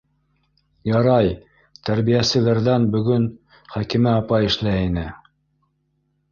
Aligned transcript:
Ярай, 0.91 1.29
тәрбиәселәрҙән 1.89 2.89
бөгөн 2.97 3.29
Хәкимә 3.77 4.17
апай 4.25 4.51
эшләй 4.51 4.91
ине. 4.91 5.09